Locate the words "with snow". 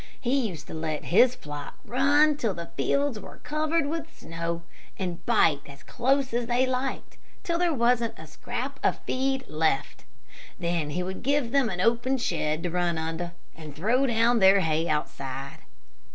3.85-4.63